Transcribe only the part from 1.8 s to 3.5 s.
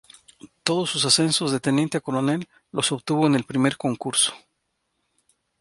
a coronel los obtuvo en el